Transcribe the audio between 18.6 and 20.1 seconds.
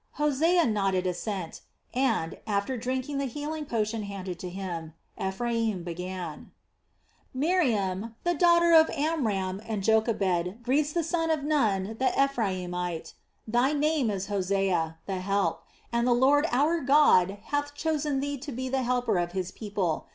the helper of His people.